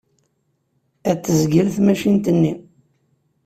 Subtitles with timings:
[1.09, 2.53] Ad tezgel tamacint-nni.